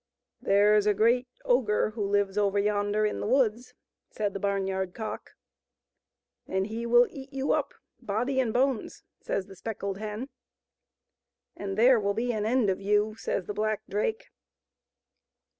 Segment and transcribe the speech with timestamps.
[0.41, 3.75] "There's a great ogre who lives over yonder in the woods,"
[4.09, 5.33] says the barn yard cock."
[6.47, 10.29] And he will eat you up, body and bones," says the speckled hen."
[11.55, 14.31] And there will be an end of you," says the black drake.